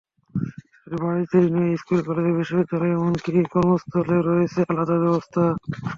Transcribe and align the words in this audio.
শুধু 0.75 0.97
বাড়িতেই 1.03 1.47
নয়, 1.53 1.73
স্কুল, 1.81 1.99
কলেজ, 2.07 2.27
বিশ্ববিদ্যালয় 2.37 2.95
এমনকি 2.95 3.29
কর্মস্থলেও 3.53 4.21
রয়েছে 4.29 4.59
আলাদা 4.71 4.95
ব্যবস্থা। 5.03 5.43